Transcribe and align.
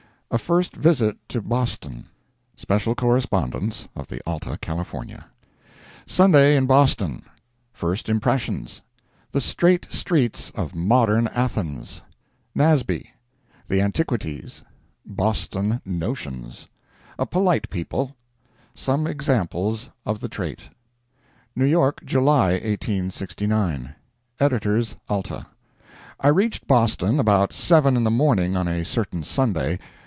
A 0.33 0.37
FIRST 0.37 0.77
VISIT 0.77 1.17
TO 1.27 1.41
BOSTON. 1.41 2.05
[SPECIAL 2.55 2.95
CORRESPONDENCE 2.95 3.89
OF 3.97 4.07
THE 4.07 4.21
ALTA 4.25 4.57
CALIFORNIA] 4.61 5.25
Sunday 6.07 6.55
in 6.55 6.65
Boston—First 6.67 8.07
Impressions—The 8.07 9.41
Straight 9.41 9.91
Streets 9.91 10.49
of 10.51 10.73
Modern 10.73 11.27
Athens—Nasby—The 11.27 13.81
Antiquities—Boston 13.81 15.81
"Notions"—A 15.83 17.25
Polite 17.25 17.69
People—Some 17.69 19.07
Examples 19.07 19.89
of 20.05 20.21
the 20.21 20.29
Trait. 20.29 20.69
NEW 21.57 21.65
YORK, 21.65 22.05
July, 22.05 22.51
1869 22.51 23.95
EDITORS 24.39 24.95
ALTA: 25.09 25.47
I 26.21 26.27
reached 26.29 26.67
Boston 26.67 27.19
about 27.19 27.51
seven 27.51 27.97
in 27.97 28.05
the 28.05 28.09
morning 28.09 28.55
on 28.55 28.69
a 28.69 28.85
certain 28.85 29.23
Sunday. 29.25 29.77